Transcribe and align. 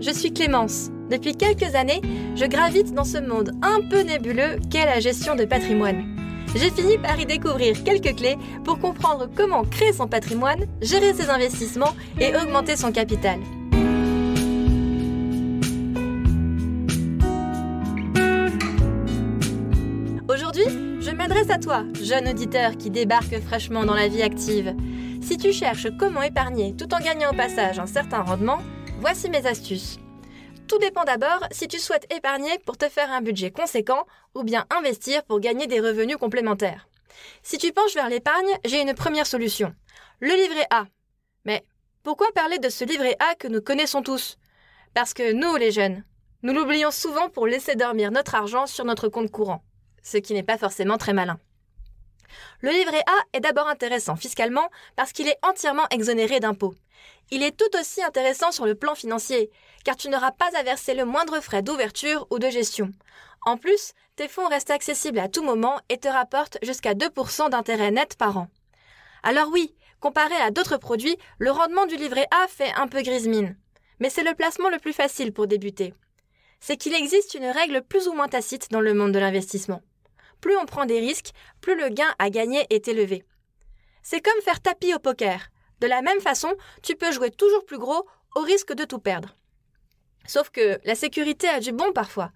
je 0.00 0.10
suis 0.12 0.32
Clémence. 0.32 0.90
Depuis 1.10 1.36
quelques 1.36 1.74
années, 1.74 2.00
je 2.36 2.44
gravite 2.44 2.94
dans 2.94 3.04
ce 3.04 3.18
monde 3.18 3.50
un 3.62 3.80
peu 3.88 4.00
nébuleux 4.00 4.58
qu'est 4.70 4.86
la 4.86 5.00
gestion 5.00 5.34
de 5.34 5.44
patrimoine. 5.44 6.04
J'ai 6.54 6.70
fini 6.70 6.98
par 6.98 7.18
y 7.18 7.26
découvrir 7.26 7.82
quelques 7.82 8.16
clés 8.16 8.36
pour 8.64 8.78
comprendre 8.78 9.28
comment 9.34 9.64
créer 9.64 9.92
son 9.92 10.06
patrimoine, 10.06 10.66
gérer 10.80 11.12
ses 11.14 11.30
investissements 11.30 11.94
et 12.20 12.34
augmenter 12.36 12.76
son 12.76 12.92
capital. 12.92 13.40
Aujourd'hui, 20.28 20.64
je 21.00 21.10
m'adresse 21.10 21.50
à 21.50 21.58
toi, 21.58 21.84
jeune 22.02 22.28
auditeur 22.28 22.76
qui 22.76 22.90
débarque 22.90 23.40
fraîchement 23.40 23.84
dans 23.84 23.94
la 23.94 24.06
vie 24.06 24.22
active. 24.22 24.74
Si 25.20 25.38
tu 25.38 25.52
cherches 25.52 25.88
comment 25.98 26.22
épargner 26.22 26.76
tout 26.76 26.92
en 26.94 26.98
gagnant 26.98 27.30
au 27.32 27.36
passage 27.36 27.78
un 27.78 27.86
certain 27.86 28.22
rendement, 28.22 28.58
voici 29.00 29.28
mes 29.28 29.46
astuces. 29.46 29.98
Tout 30.68 30.78
dépend 30.78 31.04
d'abord 31.04 31.46
si 31.50 31.68
tu 31.68 31.78
souhaites 31.78 32.12
épargner 32.12 32.58
pour 32.64 32.76
te 32.76 32.88
faire 32.88 33.10
un 33.10 33.20
budget 33.20 33.50
conséquent 33.50 34.06
ou 34.34 34.42
bien 34.42 34.64
investir 34.70 35.22
pour 35.24 35.40
gagner 35.40 35.66
des 35.66 35.80
revenus 35.80 36.16
complémentaires. 36.16 36.88
Si 37.42 37.58
tu 37.58 37.72
penches 37.72 37.94
vers 37.94 38.08
l'épargne, 38.08 38.50
j'ai 38.64 38.80
une 38.80 38.94
première 38.94 39.26
solution. 39.26 39.74
Le 40.20 40.34
livret 40.34 40.66
A. 40.70 40.86
Mais 41.44 41.64
pourquoi 42.02 42.32
parler 42.34 42.58
de 42.58 42.68
ce 42.68 42.84
livret 42.84 43.16
A 43.20 43.34
que 43.34 43.48
nous 43.48 43.60
connaissons 43.60 44.02
tous? 44.02 44.38
Parce 44.94 45.12
que 45.12 45.32
nous, 45.32 45.56
les 45.56 45.70
jeunes, 45.70 46.04
nous 46.42 46.54
l'oublions 46.54 46.90
souvent 46.90 47.28
pour 47.28 47.46
laisser 47.46 47.74
dormir 47.74 48.10
notre 48.10 48.34
argent 48.34 48.66
sur 48.66 48.84
notre 48.84 49.08
compte 49.08 49.30
courant, 49.30 49.62
ce 50.02 50.18
qui 50.18 50.32
n'est 50.34 50.42
pas 50.42 50.58
forcément 50.58 50.98
très 50.98 51.12
malin. 51.12 51.38
Le 52.60 52.70
livret 52.70 53.02
A 53.06 53.22
est 53.32 53.40
d'abord 53.40 53.68
intéressant 53.68 54.16
fiscalement 54.16 54.70
parce 54.96 55.12
qu'il 55.12 55.28
est 55.28 55.38
entièrement 55.42 55.88
exonéré 55.90 56.40
d'impôts. 56.40 56.74
Il 57.30 57.42
est 57.42 57.56
tout 57.56 57.78
aussi 57.78 58.02
intéressant 58.02 58.52
sur 58.52 58.66
le 58.66 58.74
plan 58.74 58.94
financier, 58.94 59.50
car 59.84 59.96
tu 59.96 60.08
n'auras 60.08 60.32
pas 60.32 60.50
à 60.56 60.62
verser 60.62 60.94
le 60.94 61.04
moindre 61.04 61.40
frais 61.40 61.62
d'ouverture 61.62 62.26
ou 62.30 62.38
de 62.38 62.48
gestion. 62.48 62.90
En 63.46 63.56
plus, 63.56 63.92
tes 64.16 64.28
fonds 64.28 64.48
restent 64.48 64.70
accessibles 64.70 65.18
à 65.18 65.28
tout 65.28 65.42
moment 65.42 65.80
et 65.88 65.98
te 65.98 66.08
rapportent 66.08 66.58
jusqu'à 66.62 66.94
2% 66.94 67.50
d'intérêt 67.50 67.90
net 67.90 68.16
par 68.16 68.38
an. 68.38 68.48
Alors 69.22 69.48
oui, 69.50 69.74
comparé 70.00 70.34
à 70.36 70.50
d'autres 70.50 70.76
produits, 70.76 71.16
le 71.38 71.50
rendement 71.50 71.86
du 71.86 71.96
livret 71.96 72.26
A 72.30 72.46
fait 72.48 72.72
un 72.76 72.88
peu 72.88 73.02
grise 73.02 73.26
mine. 73.28 73.56
Mais 74.00 74.10
c'est 74.10 74.22
le 74.22 74.34
placement 74.34 74.70
le 74.70 74.78
plus 74.78 74.92
facile 74.92 75.32
pour 75.32 75.46
débuter. 75.46 75.94
C'est 76.60 76.76
qu'il 76.76 76.94
existe 76.94 77.34
une 77.34 77.46
règle 77.46 77.82
plus 77.82 78.08
ou 78.08 78.12
moins 78.12 78.28
tacite 78.28 78.70
dans 78.70 78.80
le 78.80 78.94
monde 78.94 79.12
de 79.12 79.18
l'investissement 79.18 79.82
plus 80.44 80.58
on 80.58 80.66
prend 80.66 80.84
des 80.84 81.00
risques, 81.00 81.30
plus 81.62 81.74
le 81.74 81.88
gain 81.88 82.14
à 82.18 82.28
gagner 82.28 82.66
est 82.68 82.86
élevé. 82.86 83.24
C'est 84.02 84.20
comme 84.20 84.42
faire 84.42 84.60
tapis 84.60 84.92
au 84.92 84.98
poker. 84.98 85.48
De 85.80 85.86
la 85.86 86.02
même 86.02 86.20
façon, 86.20 86.52
tu 86.82 86.96
peux 86.96 87.12
jouer 87.12 87.30
toujours 87.30 87.64
plus 87.64 87.78
gros 87.78 88.06
au 88.36 88.40
risque 88.40 88.74
de 88.74 88.84
tout 88.84 88.98
perdre. 88.98 89.34
Sauf 90.26 90.50
que 90.50 90.78
la 90.84 90.94
sécurité 90.96 91.48
a 91.48 91.60
du 91.60 91.72
bon 91.72 91.94
parfois. 91.94 92.30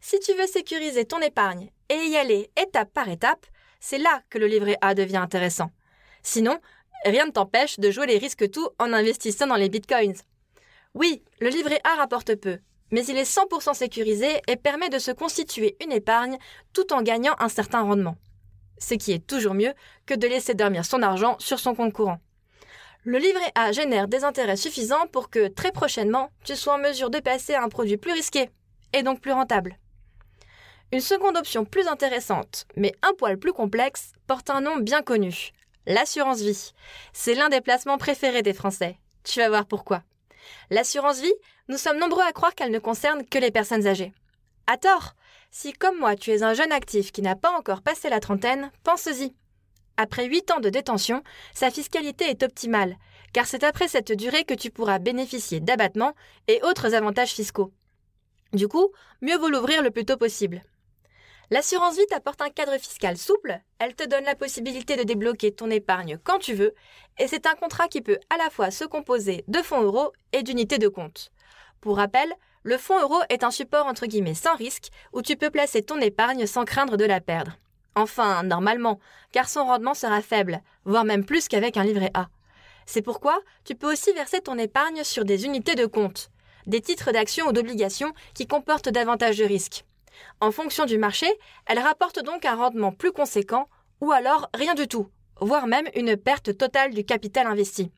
Si 0.00 0.20
tu 0.20 0.34
veux 0.34 0.46
sécuriser 0.46 1.04
ton 1.04 1.18
épargne 1.18 1.72
et 1.88 1.96
y 1.96 2.16
aller 2.16 2.48
étape 2.56 2.92
par 2.92 3.08
étape, 3.08 3.44
c'est 3.80 3.98
là 3.98 4.22
que 4.30 4.38
le 4.38 4.46
livret 4.46 4.78
A 4.80 4.94
devient 4.94 5.16
intéressant. 5.16 5.72
Sinon, 6.22 6.60
rien 7.06 7.26
ne 7.26 7.32
t'empêche 7.32 7.80
de 7.80 7.90
jouer 7.90 8.06
les 8.06 8.18
risques 8.18 8.48
tout 8.52 8.68
en 8.78 8.92
investissant 8.92 9.48
dans 9.48 9.56
les 9.56 9.68
bitcoins. 9.68 10.14
Oui, 10.94 11.24
le 11.40 11.48
livret 11.48 11.80
A 11.82 11.96
rapporte 11.96 12.36
peu, 12.36 12.60
mais 12.90 13.04
il 13.06 13.16
est 13.16 13.30
100% 13.30 13.74
sécurisé 13.74 14.40
et 14.46 14.56
permet 14.56 14.88
de 14.88 14.98
se 14.98 15.10
constituer 15.10 15.76
une 15.84 15.92
épargne 15.92 16.38
tout 16.72 16.92
en 16.92 17.02
gagnant 17.02 17.34
un 17.38 17.48
certain 17.48 17.82
rendement. 17.82 18.16
Ce 18.78 18.94
qui 18.94 19.12
est 19.12 19.26
toujours 19.26 19.54
mieux 19.54 19.72
que 20.06 20.14
de 20.14 20.26
laisser 20.26 20.54
dormir 20.54 20.84
son 20.84 21.02
argent 21.02 21.36
sur 21.38 21.58
son 21.58 21.74
compte 21.74 21.92
courant. 21.92 22.20
Le 23.04 23.18
livret 23.18 23.52
A 23.54 23.72
génère 23.72 24.08
des 24.08 24.24
intérêts 24.24 24.56
suffisants 24.56 25.06
pour 25.12 25.30
que 25.30 25.48
très 25.48 25.72
prochainement 25.72 26.30
tu 26.44 26.56
sois 26.56 26.74
en 26.74 26.78
mesure 26.78 27.10
de 27.10 27.20
passer 27.20 27.54
à 27.54 27.62
un 27.62 27.68
produit 27.68 27.96
plus 27.96 28.12
risqué 28.12 28.50
et 28.92 29.02
donc 29.02 29.20
plus 29.20 29.32
rentable. 29.32 29.78
Une 30.92 31.00
seconde 31.00 31.36
option 31.36 31.64
plus 31.64 31.86
intéressante, 31.86 32.66
mais 32.76 32.94
un 33.02 33.12
poil 33.14 33.38
plus 33.38 33.52
complexe, 33.52 34.12
porte 34.26 34.48
un 34.50 34.62
nom 34.62 34.78
bien 34.78 35.02
connu 35.02 35.52
l'assurance 35.88 36.40
vie. 36.40 36.72
C'est 37.12 37.34
l'un 37.34 37.48
des 37.48 37.60
placements 37.60 37.98
préférés 37.98 38.42
des 38.42 38.52
Français. 38.52 38.98
Tu 39.24 39.40
vas 39.40 39.48
voir 39.48 39.66
pourquoi. 39.66 40.02
L'assurance 40.70 41.20
vie, 41.20 41.34
nous 41.68 41.76
sommes 41.76 41.98
nombreux 41.98 42.22
à 42.22 42.32
croire 42.32 42.54
qu'elle 42.54 42.70
ne 42.70 42.78
concerne 42.78 43.24
que 43.24 43.38
les 43.38 43.50
personnes 43.50 43.86
âgées. 43.86 44.12
À 44.66 44.76
tort 44.76 45.14
Si, 45.50 45.72
comme 45.72 45.98
moi, 45.98 46.16
tu 46.16 46.30
es 46.30 46.42
un 46.42 46.54
jeune 46.54 46.72
actif 46.72 47.12
qui 47.12 47.22
n'a 47.22 47.36
pas 47.36 47.50
encore 47.56 47.82
passé 47.82 48.08
la 48.08 48.20
trentaine, 48.20 48.70
pense-y. 48.84 49.34
Après 49.96 50.26
8 50.26 50.50
ans 50.52 50.60
de 50.60 50.70
détention, 50.70 51.22
sa 51.54 51.70
fiscalité 51.70 52.26
est 52.30 52.42
optimale, 52.42 52.96
car 53.32 53.46
c'est 53.46 53.64
après 53.64 53.88
cette 53.88 54.12
durée 54.12 54.44
que 54.44 54.54
tu 54.54 54.70
pourras 54.70 54.98
bénéficier 54.98 55.60
d'abattements 55.60 56.14
et 56.46 56.62
autres 56.62 56.94
avantages 56.94 57.32
fiscaux. 57.32 57.72
Du 58.52 58.68
coup, 58.68 58.92
mieux 59.20 59.36
vaut 59.36 59.50
l'ouvrir 59.50 59.82
le 59.82 59.90
plus 59.90 60.04
tôt 60.04 60.16
possible. 60.16 60.62
L'assurance 61.50 61.96
vie 61.96 62.06
t'apporte 62.06 62.42
un 62.42 62.50
cadre 62.50 62.76
fiscal 62.76 63.16
souple, 63.16 63.58
elle 63.78 63.94
te 63.94 64.06
donne 64.06 64.24
la 64.24 64.34
possibilité 64.34 64.96
de 64.96 65.02
débloquer 65.02 65.50
ton 65.50 65.70
épargne 65.70 66.18
quand 66.22 66.38
tu 66.38 66.52
veux, 66.52 66.74
et 67.18 67.26
c'est 67.26 67.46
un 67.46 67.54
contrat 67.54 67.88
qui 67.88 68.02
peut 68.02 68.18
à 68.28 68.36
la 68.36 68.50
fois 68.50 68.70
se 68.70 68.84
composer 68.84 69.44
de 69.48 69.62
fonds 69.62 69.80
euros 69.80 70.12
et 70.32 70.42
d'unités 70.42 70.76
de 70.76 70.88
compte. 70.88 71.32
Pour 71.80 71.96
rappel, 71.96 72.30
le 72.64 72.76
fonds 72.76 73.00
euro 73.00 73.16
est 73.30 73.44
un 73.44 73.50
support 73.50 73.86
entre 73.86 74.04
guillemets 74.04 74.34
sans 74.34 74.56
risque 74.56 74.88
où 75.14 75.22
tu 75.22 75.36
peux 75.36 75.48
placer 75.48 75.82
ton 75.82 75.98
épargne 76.00 76.46
sans 76.46 76.66
craindre 76.66 76.98
de 76.98 77.06
la 77.06 77.22
perdre. 77.22 77.56
Enfin, 77.94 78.42
normalement, 78.42 79.00
car 79.32 79.48
son 79.48 79.64
rendement 79.64 79.94
sera 79.94 80.20
faible, 80.20 80.60
voire 80.84 81.04
même 81.04 81.24
plus 81.24 81.48
qu'avec 81.48 81.78
un 81.78 81.84
livret 81.84 82.10
A. 82.12 82.28
C'est 82.84 83.00
pourquoi 83.00 83.40
tu 83.64 83.74
peux 83.74 83.90
aussi 83.90 84.12
verser 84.12 84.42
ton 84.42 84.58
épargne 84.58 85.02
sur 85.02 85.24
des 85.24 85.46
unités 85.46 85.76
de 85.76 85.86
compte, 85.86 86.28
des 86.66 86.82
titres 86.82 87.10
d'action 87.10 87.46
ou 87.46 87.52
d'obligations 87.52 88.12
qui 88.34 88.46
comportent 88.46 88.90
davantage 88.90 89.38
de 89.38 89.44
risques. 89.44 89.86
En 90.40 90.52
fonction 90.52 90.86
du 90.86 90.98
marché, 90.98 91.26
elle 91.66 91.78
rapporte 91.78 92.22
donc 92.22 92.44
un 92.44 92.54
rendement 92.54 92.92
plus 92.92 93.12
conséquent 93.12 93.68
ou 94.00 94.12
alors 94.12 94.48
rien 94.54 94.74
du 94.74 94.88
tout, 94.88 95.08
voire 95.40 95.66
même 95.66 95.88
une 95.94 96.16
perte 96.16 96.56
totale 96.56 96.94
du 96.94 97.04
capital 97.04 97.46
investi. 97.46 97.90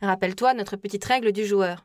Rappelle-toi 0.00 0.54
notre 0.54 0.76
petite 0.76 1.04
règle 1.04 1.32
du 1.32 1.44
joueur. 1.44 1.84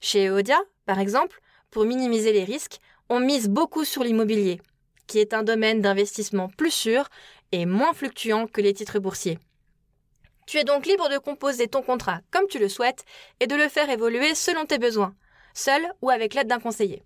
Chez 0.00 0.30
Odia, 0.30 0.60
par 0.86 0.98
exemple, 0.98 1.40
pour 1.70 1.84
minimiser 1.84 2.32
les 2.32 2.44
risques, 2.44 2.78
on 3.08 3.20
mise 3.20 3.48
beaucoup 3.48 3.84
sur 3.84 4.04
l'immobilier, 4.04 4.60
qui 5.06 5.18
est 5.18 5.34
un 5.34 5.42
domaine 5.42 5.80
d'investissement 5.80 6.48
plus 6.48 6.70
sûr 6.70 7.08
et 7.52 7.66
moins 7.66 7.94
fluctuant 7.94 8.46
que 8.46 8.60
les 8.60 8.74
titres 8.74 8.98
boursiers. 8.98 9.38
Tu 10.46 10.58
es 10.58 10.64
donc 10.64 10.86
libre 10.86 11.08
de 11.10 11.18
composer 11.18 11.68
ton 11.68 11.82
contrat 11.82 12.20
comme 12.30 12.46
tu 12.48 12.58
le 12.58 12.68
souhaites 12.68 13.04
et 13.40 13.46
de 13.46 13.54
le 13.54 13.68
faire 13.68 13.90
évoluer 13.90 14.34
selon 14.34 14.66
tes 14.66 14.78
besoins, 14.78 15.14
seul 15.54 15.86
ou 16.00 16.10
avec 16.10 16.34
l'aide 16.34 16.48
d'un 16.48 16.60
conseiller. 16.60 17.02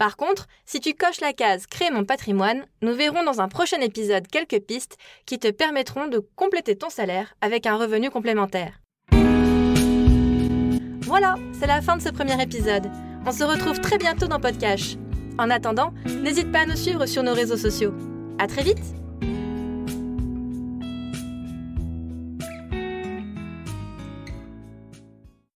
Par 0.00 0.16
contre, 0.16 0.46
si 0.64 0.80
tu 0.80 0.94
coches 0.94 1.20
la 1.20 1.34
case 1.34 1.66
Créer 1.66 1.90
mon 1.90 2.06
patrimoine, 2.06 2.64
nous 2.80 2.94
verrons 2.94 3.22
dans 3.22 3.42
un 3.42 3.48
prochain 3.48 3.82
épisode 3.82 4.26
quelques 4.28 4.60
pistes 4.60 4.96
qui 5.26 5.38
te 5.38 5.50
permettront 5.50 6.06
de 6.06 6.26
compléter 6.36 6.74
ton 6.74 6.88
salaire 6.88 7.34
avec 7.42 7.66
un 7.66 7.76
revenu 7.76 8.08
complémentaire. 8.08 8.80
Voilà, 11.02 11.34
c'est 11.52 11.66
la 11.66 11.82
fin 11.82 11.98
de 11.98 12.02
ce 12.02 12.08
premier 12.08 12.42
épisode. 12.42 12.90
On 13.26 13.32
se 13.32 13.44
retrouve 13.44 13.78
très 13.80 13.98
bientôt 13.98 14.26
dans 14.26 14.40
Podcast. 14.40 14.98
En 15.36 15.50
attendant, 15.50 15.92
n'hésite 16.06 16.50
pas 16.50 16.60
à 16.60 16.66
nous 16.66 16.76
suivre 16.76 17.04
sur 17.04 17.22
nos 17.22 17.34
réseaux 17.34 17.58
sociaux. 17.58 17.92
À 18.38 18.46
très 18.46 18.62
vite! 18.62 18.99